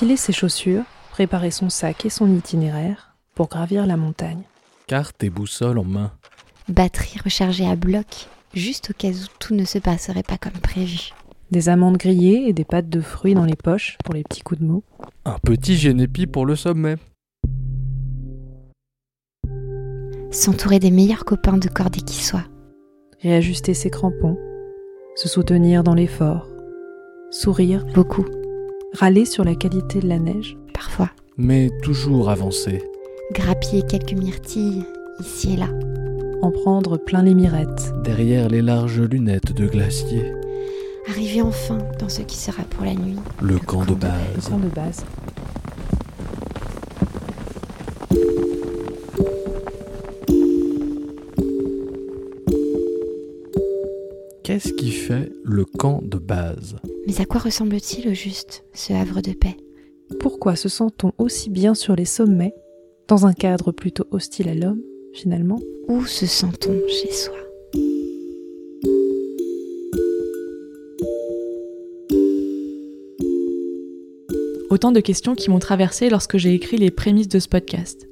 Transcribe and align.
enfiler 0.00 0.16
ses 0.16 0.32
chaussures, 0.32 0.84
préparer 1.10 1.50
son 1.50 1.68
sac 1.68 2.06
et 2.06 2.08
son 2.08 2.34
itinéraire 2.34 3.14
pour 3.34 3.48
gravir 3.48 3.84
la 3.84 3.98
montagne. 3.98 4.44
Carte 4.86 5.22
et 5.22 5.28
boussole 5.28 5.76
en 5.76 5.84
main. 5.84 6.10
Batterie 6.68 7.18
rechargée 7.22 7.66
à 7.66 7.76
bloc, 7.76 8.28
juste 8.54 8.92
au 8.92 8.94
cas 8.94 9.10
où 9.10 9.26
tout 9.38 9.54
ne 9.54 9.66
se 9.66 9.78
passerait 9.78 10.22
pas 10.22 10.38
comme 10.38 10.58
prévu. 10.58 11.10
Des 11.50 11.68
amandes 11.68 11.98
grillées 11.98 12.48
et 12.48 12.54
des 12.54 12.64
pâtes 12.64 12.88
de 12.88 13.02
fruits 13.02 13.34
dans 13.34 13.44
les 13.44 13.56
poches 13.56 13.98
pour 14.02 14.14
les 14.14 14.22
petits 14.22 14.40
coups 14.40 14.62
de 14.62 14.66
mots. 14.66 14.84
Un 15.26 15.38
petit 15.38 15.76
génépi 15.76 16.26
pour 16.26 16.46
le 16.46 16.56
sommet. 16.56 16.96
S'entourer 20.30 20.78
des 20.78 20.90
meilleurs 20.90 21.26
copains 21.26 21.58
de 21.58 21.68
cordée 21.68 22.00
qui 22.00 22.24
soient. 22.24 22.48
Réajuster 23.20 23.74
ses 23.74 23.90
crampons. 23.90 24.38
Se 25.14 25.28
soutenir 25.28 25.84
dans 25.84 25.94
l'effort. 25.94 26.46
Sourire. 27.30 27.84
Beaucoup. 27.92 28.24
Râler 28.92 29.24
sur 29.24 29.44
la 29.44 29.54
qualité 29.54 30.00
de 30.00 30.08
la 30.08 30.18
neige. 30.18 30.56
Parfois. 30.74 31.10
Mais 31.36 31.70
toujours 31.82 32.28
avancer. 32.30 32.82
Grappiller 33.32 33.82
quelques 33.82 34.12
myrtilles, 34.12 34.84
ici 35.20 35.54
et 35.54 35.56
là. 35.56 35.68
En 36.42 36.50
prendre 36.50 36.96
plein 36.96 37.22
les 37.22 37.34
mirettes. 37.34 37.92
Derrière 38.02 38.48
les 38.48 38.62
larges 38.62 39.00
lunettes 39.00 39.52
de 39.52 39.66
glacier. 39.66 40.32
Arriver 41.08 41.42
enfin 41.42 41.78
dans 41.98 42.08
ce 42.08 42.22
qui 42.22 42.36
sera 42.36 42.62
pour 42.64 42.84
la 42.84 42.94
nuit. 42.94 43.16
Le, 43.40 43.58
camp, 43.58 43.82
de 43.84 43.90
Le 43.90 43.94
base. 43.94 44.48
camp 44.48 44.58
de 44.58 44.68
base. 44.68 45.04
Qu'est-ce 54.42 54.72
qui 54.72 54.90
fait 54.90 55.30
le 55.44 55.64
camp 55.64 56.00
de 56.02 56.18
base? 56.18 56.76
Mais 57.06 57.20
à 57.20 57.24
quoi 57.24 57.40
ressemble-t-il 57.40 58.08
au 58.08 58.14
juste, 58.14 58.64
ce 58.72 58.92
havre 58.92 59.20
de 59.20 59.32
paix? 59.32 59.56
Pourquoi 60.20 60.56
se 60.56 60.68
sent-on 60.68 61.12
aussi 61.18 61.50
bien 61.50 61.74
sur 61.74 61.96
les 61.96 62.04
sommets, 62.04 62.54
dans 63.08 63.26
un 63.26 63.32
cadre 63.32 63.72
plutôt 63.72 64.06
hostile 64.10 64.48
à 64.48 64.54
l'homme, 64.54 64.82
finalement? 65.12 65.58
Où 65.88 66.04
se 66.04 66.26
sent-on 66.26 66.74
chez 66.88 67.12
soi? 67.12 67.36
Autant 74.68 74.92
de 74.92 75.00
questions 75.00 75.34
qui 75.34 75.50
m'ont 75.50 75.58
traversé 75.58 76.10
lorsque 76.10 76.36
j'ai 76.36 76.54
écrit 76.54 76.76
les 76.76 76.92
prémices 76.92 77.28
de 77.28 77.40
ce 77.40 77.48
podcast. 77.48 78.08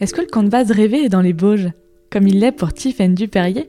Est-ce 0.00 0.14
que 0.14 0.22
le 0.22 0.26
camp 0.26 0.42
de 0.42 0.48
base 0.48 0.72
rêvé 0.72 1.04
est 1.04 1.08
dans 1.08 1.20
les 1.20 1.32
Bauges, 1.32 1.70
comme 2.10 2.26
il 2.26 2.40
l'est 2.40 2.52
pour 2.52 2.72
Tiffaine 2.72 3.14
Duperrier, 3.14 3.68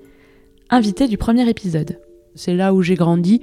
invité 0.70 1.08
du 1.08 1.18
premier 1.18 1.48
épisode? 1.50 2.00
C'est 2.34 2.56
là 2.56 2.74
où 2.74 2.82
j'ai 2.82 2.96
grandi. 2.96 3.42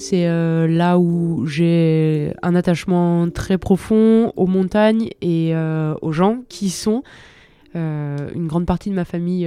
C'est 0.00 0.26
euh, 0.26 0.66
là 0.66 0.98
où 0.98 1.44
j'ai 1.44 2.32
un 2.40 2.54
attachement 2.54 3.28
très 3.28 3.58
profond 3.58 4.32
aux 4.34 4.46
montagnes 4.46 5.10
et 5.20 5.54
euh, 5.54 5.94
aux 6.00 6.10
gens 6.10 6.38
qui 6.48 6.70
sont. 6.70 7.02
Euh, 7.76 8.16
une 8.34 8.46
grande 8.46 8.64
partie 8.64 8.88
de 8.88 8.94
ma 8.94 9.04
famille 9.04 9.46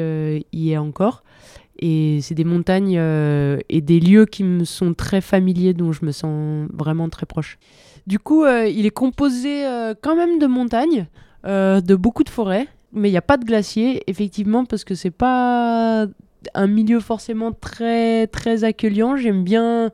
y 0.52 0.72
est 0.72 0.78
encore. 0.78 1.24
Et 1.80 2.20
c'est 2.22 2.36
des 2.36 2.44
montagnes 2.44 3.02
et 3.68 3.82
des 3.82 4.00
lieux 4.00 4.28
qui 4.28 4.44
me 4.44 4.64
sont 4.64 4.94
très 4.94 5.22
familiers, 5.22 5.74
dont 5.74 5.92
je 5.92 6.06
me 6.06 6.12
sens 6.12 6.68
vraiment 6.72 7.10
très 7.10 7.26
proche. 7.26 7.58
Du 8.06 8.20
coup, 8.20 8.46
il 8.46 8.86
est 8.86 8.92
composé 8.92 9.64
quand 10.04 10.16
même 10.16 10.38
de 10.38 10.46
montagnes, 10.46 11.08
de 11.46 11.96
beaucoup 11.96 12.24
de 12.24 12.30
forêts, 12.30 12.68
mais 12.94 13.10
il 13.10 13.12
n'y 13.12 13.18
a 13.18 13.24
pas 13.24 13.38
de 13.38 13.44
glaciers, 13.44 14.04
effectivement, 14.06 14.66
parce 14.66 14.84
que 14.84 14.94
c'est 14.94 15.10
pas 15.10 16.06
un 16.54 16.68
milieu 16.68 17.00
forcément 17.00 17.52
très 17.52 18.28
très 18.28 18.64
accueillant. 18.64 19.18
J'aime 19.18 19.44
bien 19.44 19.92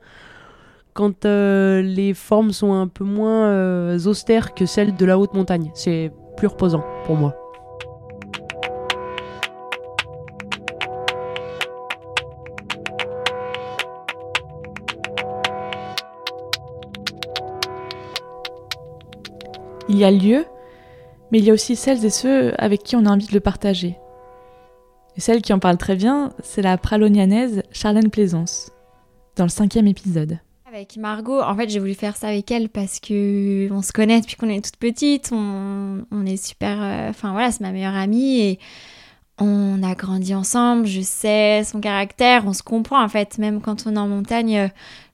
quand 1.00 1.24
euh, 1.24 1.80
les 1.80 2.12
formes 2.12 2.52
sont 2.52 2.74
un 2.74 2.86
peu 2.86 3.04
moins 3.04 3.46
euh, 3.46 3.98
austères 4.04 4.52
que 4.52 4.66
celles 4.66 4.94
de 4.94 5.06
la 5.06 5.18
haute 5.18 5.32
montagne. 5.32 5.70
C'est 5.72 6.12
plus 6.36 6.46
reposant 6.46 6.84
pour 7.06 7.16
moi. 7.16 7.34
Il 19.88 19.96
y 19.96 20.04
a 20.04 20.10
lieu, 20.10 20.44
mais 21.32 21.38
il 21.38 21.46
y 21.46 21.50
a 21.50 21.54
aussi 21.54 21.76
celles 21.76 22.04
et 22.04 22.10
ceux 22.10 22.52
avec 22.58 22.82
qui 22.82 22.94
on 22.94 23.06
a 23.06 23.10
envie 23.10 23.26
de 23.26 23.32
le 23.32 23.40
partager. 23.40 23.96
Et 25.16 25.20
celle 25.22 25.40
qui 25.40 25.54
en 25.54 25.58
parle 25.58 25.78
très 25.78 25.96
bien, 25.96 26.34
c'est 26.42 26.60
la 26.60 26.76
pralonianaise 26.76 27.62
Charlène 27.72 28.10
Plaisance, 28.10 28.70
dans 29.36 29.44
le 29.44 29.48
cinquième 29.48 29.86
épisode. 29.86 30.40
Avec 30.80 30.96
Margot, 30.96 31.42
en 31.42 31.54
fait, 31.54 31.68
j'ai 31.68 31.78
voulu 31.78 31.92
faire 31.92 32.16
ça 32.16 32.28
avec 32.28 32.50
elle 32.50 32.70
parce 32.70 33.00
que 33.00 33.70
on 33.70 33.82
se 33.82 33.92
connaît 33.92 34.22
depuis 34.22 34.36
qu'on 34.36 34.48
est 34.48 34.64
toute 34.64 34.78
petite. 34.78 35.28
On, 35.30 36.24
est 36.24 36.42
super. 36.42 36.78
euh, 36.80 37.10
Enfin 37.10 37.32
voilà, 37.32 37.52
c'est 37.52 37.60
ma 37.60 37.70
meilleure 37.70 37.94
amie 37.94 38.40
et 38.40 38.58
on 39.38 39.82
a 39.82 39.94
grandi 39.94 40.34
ensemble. 40.34 40.86
Je 40.86 41.02
sais 41.02 41.64
son 41.64 41.82
caractère, 41.82 42.46
on 42.46 42.54
se 42.54 42.62
comprend 42.62 43.04
en 43.04 43.10
fait. 43.10 43.36
Même 43.36 43.60
quand 43.60 43.86
on 43.86 43.94
est 43.94 43.98
en 43.98 44.08
montagne, 44.08 44.56
euh, 44.56 44.68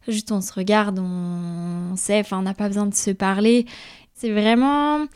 juste 0.06 0.30
on 0.30 0.40
se 0.40 0.52
regarde, 0.52 1.00
on 1.00 1.96
sait. 1.96 2.20
Enfin, 2.20 2.38
on 2.38 2.42
n'a 2.42 2.54
pas 2.54 2.68
besoin 2.68 2.86
de 2.86 2.94
se 2.94 3.10
parler. 3.10 3.66
C'est 4.14 4.30
vraiment 4.30 5.06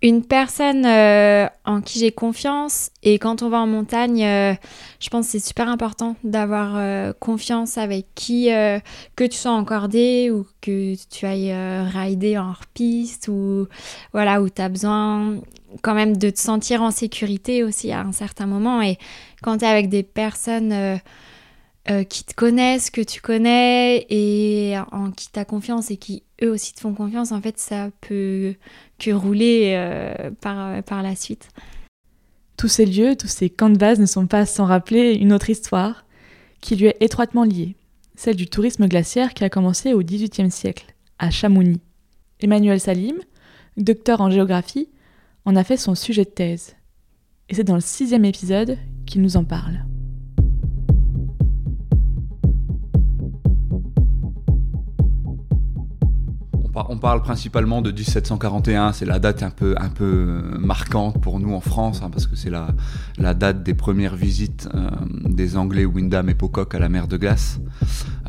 une 0.00 0.24
personne 0.24 0.86
euh, 0.86 1.46
en 1.64 1.80
qui 1.80 1.98
j'ai 1.98 2.12
confiance 2.12 2.90
et 3.02 3.18
quand 3.18 3.42
on 3.42 3.48
va 3.48 3.58
en 3.58 3.66
montagne, 3.66 4.24
euh, 4.24 4.54
je 5.00 5.08
pense 5.08 5.26
que 5.26 5.32
c'est 5.32 5.44
super 5.44 5.68
important 5.68 6.14
d'avoir 6.22 6.74
euh, 6.76 7.12
confiance 7.18 7.78
avec 7.78 8.06
qui, 8.14 8.48
que 8.48 9.24
tu 9.24 9.36
sois 9.36 9.52
en 9.52 9.64
cordée 9.64 10.30
ou 10.30 10.46
que 10.60 10.94
tu 11.10 11.26
ailles 11.26 11.54
rider 11.88 12.38
en 12.38 12.50
hors-piste 12.50 13.28
ou 13.28 13.66
voilà, 14.12 14.40
où 14.40 14.48
tu 14.48 14.62
as 14.62 14.68
besoin 14.68 15.38
quand 15.82 15.94
même 15.94 16.16
de 16.16 16.30
te 16.30 16.38
sentir 16.38 16.82
en 16.82 16.90
sécurité 16.90 17.64
aussi 17.64 17.90
à 17.90 18.00
un 18.00 18.12
certain 18.12 18.46
moment. 18.46 18.80
Et 18.80 18.98
quand 19.42 19.58
tu 19.58 19.64
es 19.64 19.68
avec 19.68 19.88
des 19.88 20.04
personnes 20.04 21.00
euh, 21.90 22.04
qui 22.04 22.24
te 22.24 22.34
connaissent, 22.34 22.90
que 22.90 23.00
tu 23.00 23.20
connais 23.20 24.06
et 24.10 24.76
en 24.92 25.10
qui 25.10 25.30
tu 25.32 25.38
as 25.38 25.44
confiance 25.44 25.90
et 25.90 25.96
qui 25.96 26.22
eux 26.42 26.50
aussi 26.50 26.74
te 26.74 26.80
font 26.80 26.94
confiance, 26.94 27.32
en 27.32 27.40
fait, 27.40 27.58
ça 27.58 27.90
peut 28.00 28.54
que 28.98 29.10
rouler 29.10 29.74
euh, 29.74 30.30
par, 30.40 30.82
par 30.82 31.02
la 31.02 31.16
suite. 31.16 31.48
Tous 32.56 32.68
ces 32.68 32.86
lieux, 32.86 33.16
tous 33.16 33.28
ces 33.28 33.50
camps 33.50 33.70
de 33.70 33.78
base 33.78 34.00
ne 34.00 34.06
sont 34.06 34.26
pas 34.26 34.44
sans 34.44 34.66
rappeler 34.66 35.14
une 35.14 35.32
autre 35.32 35.50
histoire 35.50 36.04
qui 36.60 36.76
lui 36.76 36.86
est 36.86 36.96
étroitement 37.00 37.44
liée, 37.44 37.76
celle 38.16 38.36
du 38.36 38.48
tourisme 38.48 38.86
glaciaire 38.88 39.32
qui 39.32 39.44
a 39.44 39.50
commencé 39.50 39.94
au 39.94 40.02
XVIIIe 40.02 40.50
siècle, 40.50 40.94
à 41.18 41.30
Chamonix. 41.30 41.80
Emmanuel 42.40 42.80
Salim, 42.80 43.16
docteur 43.76 44.20
en 44.20 44.30
géographie, 44.30 44.88
en 45.44 45.56
a 45.56 45.64
fait 45.64 45.76
son 45.76 45.94
sujet 45.94 46.24
de 46.24 46.30
thèse. 46.30 46.74
Et 47.48 47.54
c'est 47.54 47.64
dans 47.64 47.74
le 47.74 47.80
sixième 47.80 48.24
épisode 48.24 48.76
qu'il 49.06 49.22
nous 49.22 49.36
en 49.36 49.44
parle. 49.44 49.87
On, 56.78 56.82
par- 56.82 56.90
on 56.90 56.98
parle 56.98 57.22
principalement 57.22 57.82
de 57.82 57.90
1741, 57.90 58.92
c'est 58.92 59.04
la 59.04 59.18
date 59.18 59.42
un 59.42 59.50
peu, 59.50 59.74
un 59.78 59.88
peu 59.88 60.42
marquante 60.60 61.20
pour 61.20 61.40
nous 61.40 61.52
en 61.52 61.60
France, 61.60 62.00
hein, 62.02 62.10
parce 62.10 62.26
que 62.26 62.36
c'est 62.36 62.50
la, 62.50 62.68
la 63.18 63.34
date 63.34 63.62
des 63.64 63.74
premières 63.74 64.14
visites 64.14 64.68
euh, 64.74 64.88
des 65.24 65.56
Anglais 65.56 65.84
Wyndham 65.84 66.28
et 66.28 66.34
Pocock 66.34 66.74
à 66.74 66.78
la 66.78 66.88
mer 66.88 67.08
de 67.08 67.16
glace. 67.16 67.58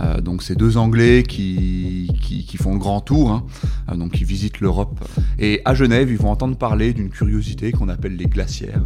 Euh, 0.02 0.22
donc 0.22 0.42
c'est 0.42 0.56
deux 0.56 0.78
Anglais 0.78 1.24
qui, 1.28 2.10
qui, 2.22 2.46
qui 2.46 2.58
font 2.58 2.74
le 2.74 2.80
grand 2.80 3.02
tour, 3.02 3.32
hein, 3.32 3.44
euh, 3.92 3.96
donc 3.96 4.14
qui 4.14 4.24
visitent 4.24 4.62
l'Europe. 4.62 5.00
Et 5.38 5.62
à 5.66 5.74
Genève, 5.76 6.10
ils 6.10 6.18
vont 6.18 6.31
entendre 6.31 6.58
parler 6.58 6.94
d'une 6.94 7.10
curiosité 7.10 7.72
qu'on 7.72 7.90
appelle 7.90 8.16
les 8.16 8.26
glacières. 8.26 8.81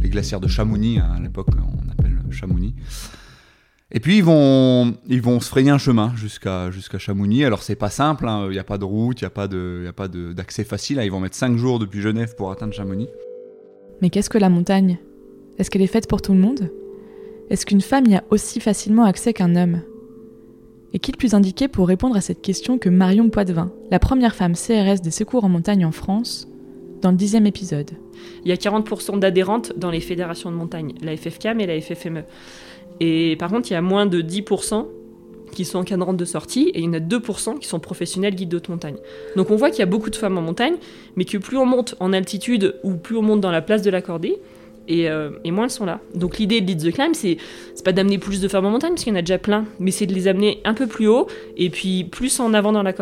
Les 0.00 0.10
glacières 0.10 0.40
de 0.40 0.48
Chamonix, 0.48 0.98
hein, 0.98 1.12
à 1.16 1.20
l'époque 1.20 1.48
on 1.56 1.90
appelle 1.90 2.18
Chamonix. 2.30 2.74
Et 3.92 4.00
puis 4.00 4.16
ils 4.18 4.24
vont, 4.24 4.96
ils 5.06 5.22
vont 5.22 5.38
se 5.38 5.48
frayer 5.48 5.70
un 5.70 5.78
chemin 5.78 6.12
jusqu'à 6.16 6.70
jusqu'à. 6.72 6.98
Alors 7.44 7.62
c'est 7.62 7.76
pas 7.76 7.90
simple, 7.90 8.26
il 8.46 8.50
n'y 8.50 8.58
a 8.58 8.64
pas 8.64 8.78
de 8.78 8.84
route, 8.84 9.20
il 9.20 9.24
n'y 9.24 9.86
a 9.86 9.92
pas 9.92 10.08
d'accès 10.08 10.64
facile. 10.64 10.98
hein. 10.98 11.04
Ils 11.04 11.10
vont 11.10 11.20
mettre 11.20 11.36
5 11.36 11.56
jours 11.56 11.78
depuis 11.78 12.00
Genève 12.00 12.34
pour 12.36 12.50
atteindre 12.50 12.72
Chamonix. 12.72 13.08
Mais 14.02 14.10
qu'est-ce 14.10 14.28
que 14.28 14.38
la 14.38 14.48
montagne? 14.50 14.98
Est-ce 15.58 15.70
qu'elle 15.70 15.82
est 15.82 15.86
faite 15.86 16.08
pour 16.08 16.20
tout 16.20 16.32
le 16.32 16.40
monde? 16.40 16.70
Est-ce 17.48 17.64
qu'une 17.64 17.80
femme 17.80 18.06
y 18.06 18.16
a 18.16 18.24
aussi 18.30 18.58
facilement 18.60 19.04
accès 19.04 19.32
qu'un 19.32 19.54
homme? 19.54 19.80
Et 20.92 20.98
qui 20.98 21.12
le 21.12 21.16
plus 21.16 21.34
indiqué 21.34 21.68
pour 21.68 21.86
répondre 21.86 22.16
à 22.16 22.20
cette 22.20 22.42
question 22.42 22.78
que 22.78 22.88
Marion 22.88 23.30
Poitvin, 23.30 23.70
la 23.90 23.98
première 23.98 24.34
femme 24.34 24.54
CRS 24.54 25.00
des 25.00 25.10
secours 25.10 25.44
en 25.44 25.48
montagne 25.48 25.84
en 25.84 25.92
France, 25.92 26.48
dans 27.06 27.12
le 27.12 27.16
dixième 27.16 27.46
épisode 27.46 27.92
Il 28.44 28.48
y 28.48 28.52
a 28.52 28.56
40% 28.56 29.20
d'adhérentes 29.20 29.72
dans 29.76 29.92
les 29.92 30.00
fédérations 30.00 30.50
de 30.50 30.56
montagne, 30.56 30.92
la 31.02 31.16
FFCAM 31.16 31.60
et 31.60 31.66
la 31.66 31.80
FFME. 31.80 32.24
Et 32.98 33.36
par 33.38 33.48
contre, 33.48 33.70
il 33.70 33.74
y 33.74 33.76
a 33.76 33.80
moins 33.80 34.06
de 34.06 34.20
10% 34.20 34.86
qui 35.52 35.64
sont 35.64 35.78
encadrantes 35.78 36.16
de 36.16 36.24
sortie 36.24 36.72
et 36.74 36.80
il 36.80 36.86
y 36.86 36.88
en 36.88 36.94
a 36.94 36.98
2% 36.98 37.60
qui 37.60 37.68
sont 37.68 37.78
professionnels 37.78 38.34
guides 38.34 38.48
de 38.48 38.60
montagne. 38.68 38.96
Donc 39.36 39.52
on 39.52 39.56
voit 39.56 39.70
qu'il 39.70 39.78
y 39.78 39.82
a 39.84 39.86
beaucoup 39.86 40.10
de 40.10 40.16
femmes 40.16 40.36
en 40.36 40.42
montagne, 40.42 40.74
mais 41.14 41.24
que 41.24 41.38
plus 41.38 41.56
on 41.56 41.64
monte 41.64 41.94
en 42.00 42.12
altitude 42.12 42.74
ou 42.82 42.94
plus 42.94 43.16
on 43.16 43.22
monte 43.22 43.40
dans 43.40 43.52
la 43.52 43.62
place 43.62 43.82
de 43.82 43.90
la 43.90 44.02
cordée, 44.02 44.40
et, 44.88 45.08
euh, 45.08 45.30
moins 45.44 45.64
elles 45.64 45.70
sont 45.70 45.86
là. 45.86 46.00
Donc 46.16 46.38
l'idée 46.38 46.60
de 46.60 46.66
Lead 46.66 46.90
the 46.90 46.92
Climb, 46.92 47.14
c'est 47.14 47.38
pas 47.84 47.92
d'amener 47.92 48.18
plus 48.18 48.40
de 48.40 48.48
femmes 48.48 48.66
en 48.66 48.70
montagne, 48.70 48.90
parce 48.90 49.04
qu'il 49.04 49.12
y 49.12 49.16
en 49.16 49.18
a 49.20 49.22
déjà 49.22 49.38
plein, 49.38 49.64
mais 49.78 49.92
c'est 49.92 50.06
de 50.06 50.12
les 50.12 50.26
amener 50.26 50.60
un 50.64 50.74
peu 50.74 50.88
plus 50.88 51.06
haut 51.06 51.28
et 51.56 51.70
puis 51.70 52.02
plus 52.02 52.40
en 52.40 52.52
avant 52.52 52.72
dans 52.72 52.82
la. 52.82 52.92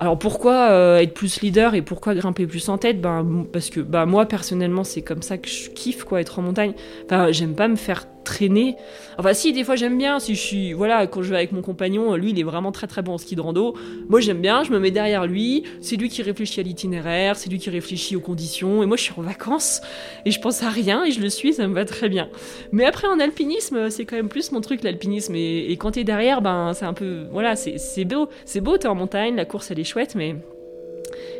Alors 0.00 0.18
pourquoi 0.18 0.70
euh, 0.70 0.98
être 0.98 1.12
plus 1.12 1.40
leader 1.40 1.74
et 1.74 1.82
pourquoi 1.82 2.14
grimper 2.14 2.46
plus 2.46 2.68
en 2.68 2.78
tête? 2.78 3.00
Ben, 3.00 3.46
Parce 3.52 3.68
que 3.68 3.80
bah, 3.80 4.06
moi 4.06 4.26
personnellement 4.26 4.84
c'est 4.84 5.02
comme 5.02 5.22
ça 5.22 5.38
que 5.38 5.48
je 5.48 5.70
kiffe 5.70 6.04
quoi, 6.04 6.20
être 6.20 6.38
en 6.38 6.42
montagne. 6.42 6.74
Enfin, 7.06 7.32
j'aime 7.32 7.54
pas 7.54 7.66
me 7.66 7.76
faire 7.76 8.06
traîner. 8.28 8.76
Enfin 9.16 9.32
si, 9.32 9.52
des 9.52 9.64
fois 9.64 9.74
j'aime 9.74 9.96
bien, 9.96 10.18
si 10.18 10.34
je 10.34 10.40
suis... 10.40 10.72
Voilà, 10.72 11.06
quand 11.06 11.22
je 11.22 11.30
vais 11.30 11.36
avec 11.36 11.52
mon 11.52 11.62
compagnon, 11.62 12.14
lui 12.14 12.30
il 12.30 12.38
est 12.38 12.44
vraiment 12.44 12.72
très 12.72 12.86
très 12.86 13.02
bon 13.02 13.14
en 13.14 13.18
ski 13.18 13.34
de 13.34 13.40
rando. 13.40 13.74
Moi 14.08 14.20
j'aime 14.20 14.40
bien, 14.40 14.62
je 14.62 14.70
me 14.70 14.78
mets 14.78 14.90
derrière 14.90 15.26
lui, 15.26 15.64
c'est 15.80 15.96
lui 15.96 16.08
qui 16.08 16.22
réfléchit 16.22 16.60
à 16.60 16.62
l'itinéraire, 16.62 17.36
c'est 17.36 17.50
lui 17.50 17.58
qui 17.58 17.70
réfléchit 17.70 18.16
aux 18.16 18.20
conditions, 18.20 18.82
et 18.82 18.86
moi 18.86 18.96
je 18.96 19.02
suis 19.02 19.14
en 19.16 19.22
vacances, 19.22 19.80
et 20.24 20.30
je 20.30 20.40
pense 20.40 20.62
à 20.62 20.68
rien, 20.68 21.04
et 21.04 21.10
je 21.10 21.20
le 21.20 21.30
suis, 21.30 21.54
ça 21.54 21.66
me 21.66 21.74
va 21.74 21.84
très 21.84 22.08
bien. 22.08 22.28
Mais 22.70 22.84
après 22.84 23.08
en 23.08 23.18
alpinisme, 23.18 23.90
c'est 23.90 24.04
quand 24.04 24.16
même 24.16 24.28
plus 24.28 24.52
mon 24.52 24.60
truc 24.60 24.82
l'alpinisme, 24.82 25.34
et, 25.34 25.76
quand 25.78 25.92
t'es 25.92 26.04
derrière, 26.04 26.42
ben 26.42 26.72
c'est 26.74 26.84
un 26.84 26.94
peu... 26.94 27.24
Voilà, 27.32 27.56
c'est 27.56 28.04
beau, 28.04 28.28
c'est 28.44 28.60
beau, 28.60 28.76
t'es 28.76 28.88
en 28.88 28.94
montagne, 28.94 29.36
la 29.36 29.44
course 29.44 29.70
elle 29.70 29.80
est 29.80 29.84
chouette, 29.84 30.14
mais... 30.14 30.36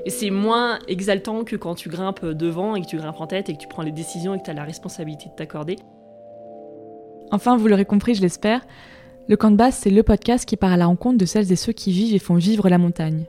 Et 0.06 0.10
c'est 0.10 0.30
moins 0.30 0.78
exaltant 0.88 1.44
que 1.44 1.56
quand 1.56 1.74
tu 1.74 1.88
grimpes 1.88 2.24
devant 2.24 2.76
et 2.76 2.80
que 2.80 2.86
tu 2.86 2.96
grimpes 2.96 3.20
en 3.20 3.26
tête 3.26 3.50
et 3.50 3.54
que 3.54 3.58
tu 3.58 3.68
prends 3.68 3.82
les 3.82 3.92
décisions 3.92 4.34
et 4.34 4.38
que 4.38 4.44
tu 4.44 4.50
as 4.50 4.54
la 4.54 4.64
responsabilité 4.64 5.26
de 5.28 5.34
t'accorder. 5.34 5.76
Enfin, 7.30 7.56
vous 7.56 7.68
l'aurez 7.68 7.84
compris, 7.84 8.14
je 8.14 8.22
l'espère, 8.22 8.66
le 9.28 9.36
camp 9.36 9.50
de 9.50 9.56
base, 9.56 9.74
c'est 9.74 9.90
le 9.90 10.02
podcast 10.02 10.48
qui 10.48 10.56
part 10.56 10.72
à 10.72 10.78
la 10.78 10.86
rencontre 10.86 11.18
de 11.18 11.26
celles 11.26 11.52
et 11.52 11.56
ceux 11.56 11.74
qui 11.74 11.92
vivent 11.92 12.14
et 12.14 12.18
font 12.18 12.36
vivre 12.36 12.70
la 12.70 12.78
montagne. 12.78 13.26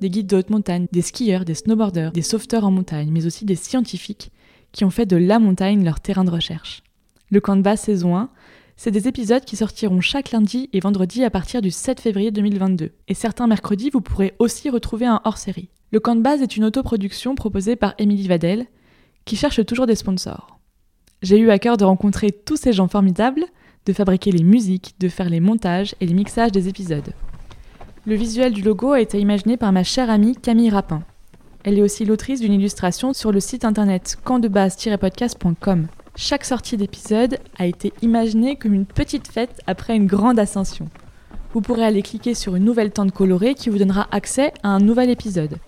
Des 0.00 0.08
guides 0.08 0.28
de 0.28 0.36
haute 0.36 0.50
montagne, 0.50 0.86
des 0.92 1.02
skieurs, 1.02 1.44
des 1.44 1.54
snowboarders, 1.54 2.12
des 2.12 2.22
sauveteurs 2.22 2.64
en 2.64 2.70
montagne, 2.70 3.10
mais 3.10 3.26
aussi 3.26 3.44
des 3.44 3.56
scientifiques 3.56 4.30
qui 4.70 4.84
ont 4.84 4.90
fait 4.90 5.06
de 5.06 5.16
la 5.16 5.40
montagne 5.40 5.84
leur 5.84 5.98
terrain 5.98 6.24
de 6.24 6.30
recherche. 6.30 6.84
Le 7.30 7.40
camp 7.40 7.56
de 7.56 7.62
base 7.62 7.80
saison 7.80 8.16
1, 8.16 8.30
c'est 8.76 8.92
des 8.92 9.08
épisodes 9.08 9.44
qui 9.44 9.56
sortiront 9.56 10.00
chaque 10.00 10.30
lundi 10.30 10.70
et 10.72 10.80
vendredi 10.80 11.24
à 11.24 11.30
partir 11.30 11.60
du 11.60 11.72
7 11.72 12.00
février 12.00 12.30
2022. 12.30 12.92
Et 13.08 13.14
certains 13.14 13.48
mercredis, 13.48 13.90
vous 13.90 14.00
pourrez 14.00 14.34
aussi 14.38 14.70
retrouver 14.70 15.06
un 15.06 15.20
hors-série. 15.24 15.68
Le 15.90 15.98
camp 15.98 16.14
de 16.14 16.22
base 16.22 16.42
est 16.42 16.56
une 16.56 16.64
autoproduction 16.64 17.34
proposée 17.34 17.74
par 17.74 17.94
Émilie 17.98 18.28
Vadel, 18.28 18.66
qui 19.24 19.34
cherche 19.34 19.66
toujours 19.66 19.86
des 19.86 19.96
sponsors. 19.96 20.59
J'ai 21.22 21.38
eu 21.38 21.50
à 21.50 21.58
cœur 21.58 21.76
de 21.76 21.84
rencontrer 21.84 22.30
tous 22.30 22.56
ces 22.56 22.72
gens 22.72 22.88
formidables, 22.88 23.44
de 23.86 23.92
fabriquer 23.92 24.32
les 24.32 24.42
musiques, 24.42 24.94
de 25.00 25.08
faire 25.08 25.28
les 25.28 25.40
montages 25.40 25.94
et 26.00 26.06
les 26.06 26.14
mixages 26.14 26.52
des 26.52 26.68
épisodes. 26.68 27.12
Le 28.06 28.14
visuel 28.14 28.54
du 28.54 28.62
logo 28.62 28.92
a 28.92 29.00
été 29.00 29.20
imaginé 29.20 29.58
par 29.58 29.72
ma 29.72 29.84
chère 29.84 30.08
amie 30.08 30.34
Camille 30.34 30.70
Rapin. 30.70 31.02
Elle 31.62 31.78
est 31.78 31.82
aussi 31.82 32.06
l'autrice 32.06 32.40
d'une 32.40 32.54
illustration 32.54 33.12
sur 33.12 33.32
le 33.32 33.40
site 33.40 33.66
internet 33.66 34.16
campdebase-podcast.com. 34.24 35.88
Chaque 36.16 36.46
sortie 36.46 36.78
d'épisode 36.78 37.38
a 37.58 37.66
été 37.66 37.92
imaginée 38.00 38.56
comme 38.56 38.72
une 38.72 38.86
petite 38.86 39.28
fête 39.28 39.60
après 39.66 39.96
une 39.96 40.06
grande 40.06 40.38
ascension. 40.38 40.88
Vous 41.52 41.60
pourrez 41.60 41.84
aller 41.84 42.02
cliquer 42.02 42.34
sur 42.34 42.56
une 42.56 42.64
nouvelle 42.64 42.92
tente 42.92 43.12
colorée 43.12 43.54
qui 43.54 43.68
vous 43.68 43.78
donnera 43.78 44.08
accès 44.10 44.54
à 44.62 44.68
un 44.68 44.80
nouvel 44.80 45.10
épisode. 45.10 45.58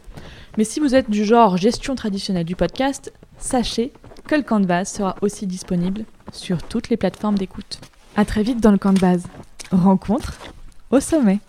Mais 0.56 0.64
si 0.64 0.80
vous 0.80 0.94
êtes 0.94 1.10
du 1.10 1.24
genre 1.24 1.58
gestion 1.58 1.94
traditionnelle 1.94 2.44
du 2.44 2.56
podcast, 2.56 3.12
sachez 3.36 3.92
que 4.26 4.34
le 4.34 4.42
Canvas 4.42 4.84
sera 4.86 5.16
aussi 5.20 5.46
disponible 5.46 6.04
sur 6.32 6.62
toutes 6.62 6.88
les 6.88 6.96
plateformes 6.96 7.36
d'écoute? 7.36 7.80
À 8.16 8.24
très 8.24 8.42
vite 8.42 8.60
dans 8.60 8.72
le 8.72 8.78
camp 8.78 8.92
de 8.92 9.00
base. 9.00 9.24
Rencontre 9.70 10.38
au 10.90 11.00
sommet. 11.00 11.40